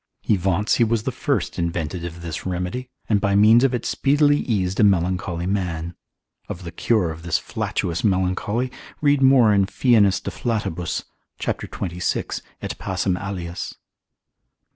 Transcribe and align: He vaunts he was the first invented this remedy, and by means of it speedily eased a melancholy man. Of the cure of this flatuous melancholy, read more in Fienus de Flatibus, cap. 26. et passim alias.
He 0.23 0.35
vaunts 0.35 0.77
he 0.77 0.83
was 0.83 1.03
the 1.03 1.11
first 1.11 1.59
invented 1.59 2.01
this 2.01 2.43
remedy, 2.43 2.89
and 3.07 3.21
by 3.21 3.35
means 3.35 3.63
of 3.63 3.71
it 3.75 3.85
speedily 3.85 4.37
eased 4.37 4.79
a 4.79 4.83
melancholy 4.83 5.45
man. 5.45 5.93
Of 6.49 6.63
the 6.63 6.71
cure 6.71 7.11
of 7.11 7.21
this 7.21 7.37
flatuous 7.37 8.03
melancholy, 8.03 8.71
read 8.99 9.21
more 9.21 9.53
in 9.53 9.67
Fienus 9.67 10.19
de 10.19 10.31
Flatibus, 10.31 11.03
cap. 11.37 11.59
26. 11.59 12.41
et 12.63 12.75
passim 12.79 13.15
alias. 13.15 13.75